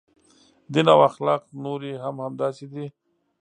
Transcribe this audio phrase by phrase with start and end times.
[0.73, 2.85] دین او اخلاق نورې هم همداسې دي.